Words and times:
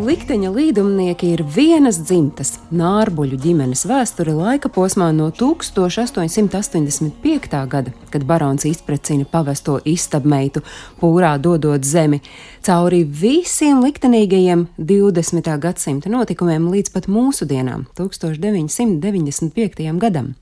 Likteņa 0.00 0.48
līdumnieki 0.54 1.34
ir 1.34 1.42
vienas 1.44 1.98
dzimtas 2.08 2.54
nārbuļu 2.72 3.36
ģimenes 3.42 3.82
vēsture 3.84 4.32
laika 4.32 4.70
posmā 4.72 5.10
no 5.12 5.26
1885. 5.36 7.60
gada, 7.68 7.92
kad 8.08 8.24
barons 8.24 8.64
izprecina 8.64 9.28
pavesto 9.28 9.76
istabmeitu, 9.84 10.64
pūrā 11.02 11.36
dodot 11.36 11.84
zemi, 11.84 12.24
cauri 12.64 13.04
visiem 13.04 13.84
liktenīgajiem 13.84 14.72
20. 14.78 15.58
gadsimta 15.66 16.08
notikumiem 16.08 16.72
līdz 16.72 16.96
pat 16.96 17.04
mūsdienām, 17.12 17.84
1995. 18.00 19.84
gadam. 20.00 20.32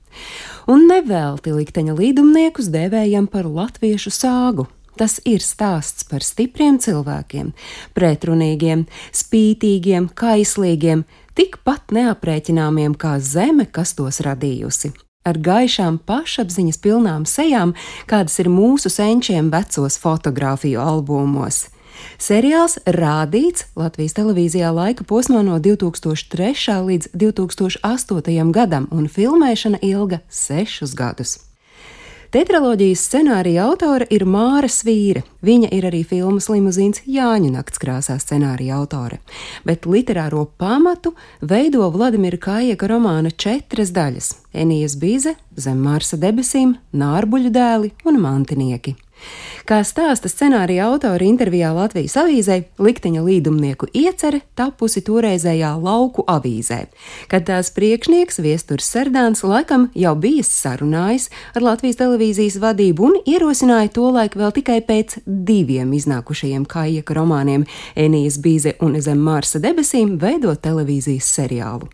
Un 0.71 0.87
nevelti 0.87 1.51
likteņa 1.51 1.99
līdumniekus 1.99 2.71
dēvējam 2.71 3.27
par 3.27 3.43
latviešu 3.43 4.07
sāgu 4.23 4.71
Tas 4.99 5.15
ir 5.23 5.39
stāsts 5.39 6.03
par 6.03 6.25
stipriem 6.27 6.75
cilvēkiem, 6.83 7.53
pretrunīgiem, 7.95 8.83
spītīgiem, 9.15 10.09
kaislīgiem, 10.11 11.05
tikpat 11.39 11.93
neaprēķināmiem 11.95 12.97
kā 12.99 13.15
zeme, 13.23 13.63
kas 13.63 13.95
tos 13.95 14.19
radījusi. 14.27 14.91
Ar 15.23 15.39
gaišām 15.39 16.01
pašapziņas 16.03 16.81
pilnām 16.83 17.23
sejām, 17.23 17.75
kādas 18.11 18.39
ir 18.43 18.51
mūsu 18.51 18.91
senčiem 18.91 19.51
vecos 19.55 19.95
fotografiju 20.03 20.83
albumos. 20.83 21.69
Seriāls 22.19 22.75
rādīts 22.83 23.69
Latvijas 23.79 24.15
televīzijā 24.19 24.71
laika 24.75 25.07
posmā 25.07 25.43
no 25.47 25.59
2003. 25.63 26.79
līdz 26.91 27.11
2008. 27.15 28.51
gadam, 28.51 28.87
un 28.91 29.07
filmēšana 29.07 29.79
ilga 29.83 30.19
sešus 30.27 30.95
gadus. 30.95 31.48
Tetraloģijas 32.29 33.01
scenārija 33.07 33.63
autore 33.65 34.05
ir 34.13 34.21
Māra 34.29 34.67
Svīra. 34.69 35.23
Viņa 35.41 35.71
ir 35.73 35.87
arī 35.89 36.03
filmas 36.05 36.45
Limuzīns 36.53 37.01
Jāņa 37.09 37.49
naktskrāsā 37.55 38.19
scenārija 38.21 38.75
autore. 38.77 39.17
Bet 39.65 39.87
literāro 39.89 40.43
pamatu 40.61 41.15
veido 41.41 41.89
Vladimira 41.89 42.37
Kājeka 42.37 42.91
romāna 42.91 43.33
četras 43.33 43.89
daļas- 43.97 44.29
Enijas 44.61 44.99
Bīze, 45.01 45.33
Zem 45.57 45.81
Marsa 45.81 46.21
debesīm, 46.21 46.77
Nārbuļu 46.93 47.49
dēli 47.49 47.91
un 48.05 48.21
Mantinieki. 48.21 48.93
Kā 49.69 49.83
stāsta 49.85 50.29
scenārija 50.31 50.87
autori 50.89 51.27
intervijā 51.29 51.69
Latvijas 51.75 52.15
avīzē, 52.17 52.55
likteņa 52.81 53.21
līdumnieku 53.21 53.91
iecere 53.93 54.41
tapusi 54.57 55.03
toreizējā 55.05 55.75
lauku 55.77 56.25
avīzē, 56.25 56.79
kad 57.29 57.45
tās 57.49 57.69
priekšnieks 57.75 58.41
Viesturs 58.41 58.89
Serdāns 58.89 59.43
laikam 59.45 59.89
jau 59.93 60.15
bija 60.17 60.45
sarunājis 60.47 61.29
ar 61.53 61.67
Latvijas 61.67 61.99
televīzijas 62.01 62.57
vadību 62.63 63.05
un 63.09 63.19
ierosināja 63.29 63.93
to 63.99 64.09
laiku 64.15 64.41
vēl 64.41 64.55
tikai 64.57 64.79
pēc 64.87 65.19
diviem 65.25 65.93
iznākušajiem 65.99 66.65
kājieku 66.69 67.19
romāniem 67.19 67.67
Enijas 67.95 68.39
Bīze 68.41 68.73
un 68.81 68.97
Zem 69.05 69.21
Marsa 69.21 69.61
debesīm 69.61 70.17
veidot 70.21 70.63
televīzijas 70.65 71.29
seriālu. 71.37 71.91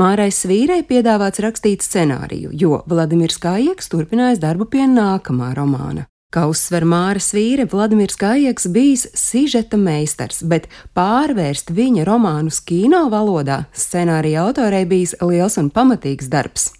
Mārai 0.00 0.30
Svīrei 0.34 0.82
piedāvāts 0.86 1.42
rakstīt 1.44 1.84
scenāriju, 1.86 2.50
jo 2.52 2.80
Vladimirs 2.90 3.38
Kājeks 3.42 3.92
turpinājis 3.92 4.42
darbu 4.42 4.66
pie 4.72 4.88
nākamā 4.90 5.52
romāna. 5.58 6.08
Kā 6.32 6.46
uzsver 6.48 6.86
Māras 6.88 7.34
vīre, 7.36 7.66
Vladimirs 7.68 8.16
Kājaks 8.16 8.70
bijis 8.72 9.02
sižeta 9.12 9.76
meistars, 9.76 10.38
bet 10.48 10.64
pārvērst 10.96 11.74
viņa 11.76 12.06
romānus 12.08 12.62
kino 12.64 13.02
valodā 13.12 13.66
scenārija 13.76 14.46
autorei 14.46 14.86
bijis 14.88 15.12
liels 15.20 15.58
un 15.60 15.68
pamatīgs 15.68 16.30
darbs. 16.32 16.70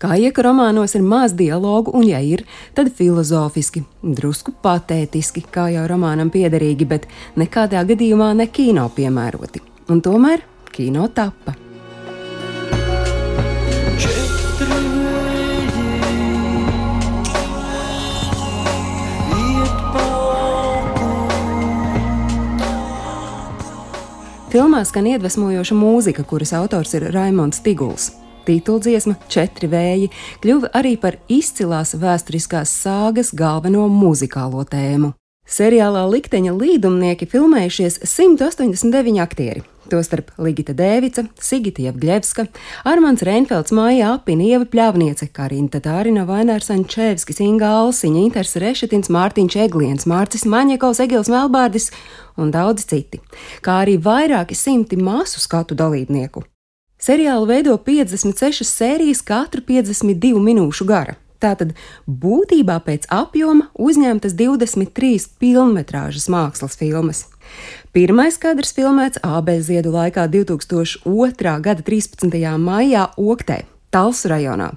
Kājaka 0.00 0.46
romānos 0.48 0.96
ir 0.96 1.04
maz 1.04 1.36
dialogu, 1.36 1.92
un, 1.96 2.08
ja 2.08 2.22
ir, 2.24 2.46
tad 2.76 2.88
filozofiski, 2.96 3.84
drusku 4.16 4.56
patētiski, 4.64 5.44
kā 5.52 5.68
jau 5.76 5.84
romānam 5.92 6.32
piederīgi, 6.32 6.88
bet 6.88 7.04
nekādā 7.36 7.84
gadījumā 7.92 8.32
ne 8.40 8.48
kino 8.48 8.88
piemēroti. 8.96 9.64
Un 9.92 10.00
tomēr 10.04 10.44
kino 10.72 11.08
tappa. 11.12 11.65
Filmā 24.56 24.78
skan 24.88 25.04
iedvesmojoša 25.04 25.74
mūzika, 25.76 26.22
kuras 26.24 26.54
autors 26.56 26.94
ir 26.96 27.04
Raimons 27.12 27.58
Tiguls. 27.60 28.06
Tituldziesma 28.48 29.12
Četri 29.28 29.68
vēji 29.68 30.06
kļuva 30.40 30.70
arī 30.80 30.94
par 30.96 31.18
izcilās 31.28 31.92
vēsturiskās 32.00 32.72
sāgas 32.72 33.34
galveno 33.36 33.84
muzikālo 33.92 34.64
tēmu. 34.64 35.10
Seriālā 35.44 36.06
likteņa 36.08 36.56
līdumnieki 36.56 37.28
filmējušies 37.34 38.00
189 38.08 39.20
aktieri, 39.26 39.60
Tostarp 39.90 40.32
Ligita 40.42 40.74
Dēvica, 40.76 41.26
Sigita 41.42 41.84
Jevgļevska, 41.84 42.46
Armāns 42.88 43.24
Reinfelds, 43.26 43.74
Māja 43.76 44.14
Apina, 44.14 44.44
Ieva 44.46 44.66
Pļavniece, 44.70 45.28
Karina 45.36 45.72
Tatārina, 45.76 46.26
Vainārs 46.28 46.72
Ančevskis, 46.74 47.40
Inga 47.44 47.70
Alsiņa, 47.82 48.24
Inters 48.26 48.56
Rešetins, 48.62 49.12
Mārtiņš 49.12 49.58
Egliens, 49.66 50.08
Mārcis 50.10 50.46
Maņekovs, 50.48 51.02
Egils 51.06 51.30
Melbārdis 51.32 51.90
un 52.36 52.50
daudz 52.54 52.86
citi, 52.90 53.22
kā 53.64 53.82
arī 53.84 53.96
vairāki 54.02 54.58
simti 54.58 54.98
masu 55.00 55.40
skatu 55.42 55.78
dalībnieku. 55.78 56.44
Seriālu 56.96 57.46
veido 57.46 57.76
56 57.76 58.64
sērijas, 58.64 59.20
katru 59.22 59.62
52 59.64 60.40
minūšu 60.40 60.88
gara. 60.88 61.18
Tātad 61.36 61.74
būtībā 62.08 62.78
pēc 62.86 63.04
apjoma 63.12 63.68
uzņemtas 63.76 64.34
23 64.38 65.26
filmas 65.40 66.28
mākslas 66.32 66.78
filmas. 66.80 67.26
Pirmais 67.96 68.36
kadrs 68.36 68.74
filmēts 68.76 69.22
AB 69.24 69.54
ziedu 69.64 69.94
laikā 69.94 70.26
2002. 70.28 71.54
gada 71.64 71.82
13. 71.82 72.28
maijā 72.60 73.06
Oktē. 73.16 73.62
Talsu 73.94 74.28
rajonā, 74.28 74.72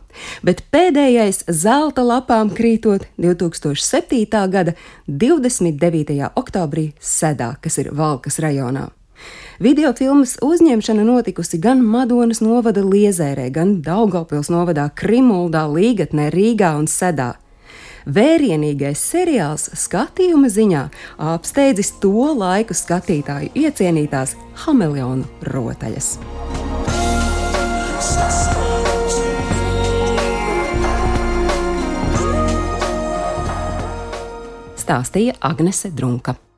bet 0.45 0.61
pēdējais 0.71 1.41
zelta 1.51 2.05
lapām 2.05 2.51
krītot 2.55 3.07
2007. 3.19 4.29
gada 4.53 4.75
29. 5.09 6.29
oktobrī 6.39 6.85
Sedā, 7.01 7.55
kas 7.59 7.81
ir 7.81 7.89
Valkas 7.91 8.39
rajonā. 8.39 8.85
Video 9.59 9.91
filmas 9.97 10.37
uzņemšana 10.39 11.03
notikusi 11.03 11.59
gan 11.59 11.81
Madonas 11.83 12.39
novada 12.39 12.85
Liezērē, 12.85 13.49
gan 13.51 13.81
Daugopils 13.83 14.47
novadā 14.53 14.87
Krimuldā, 14.95 15.65
Līgatnē, 15.67 16.29
Rīgā 16.31 16.77
un 16.79 16.87
Sedā 16.87 17.33
vērienīgais 18.15 19.01
seriāls 19.11 19.69
skatījuma 19.77 20.49
ziņā 20.51 20.83
apsteidzis 21.31 21.93
to 22.03 22.33
laiku 22.37 22.77
skatītāju 22.77 23.53
iecienītās 23.57 24.35
hameleonu 24.65 25.27
rotaļas. 25.53 26.17
Stāstīja 34.79 35.37
Agnese 35.45 35.91
Drunka. 35.93 36.48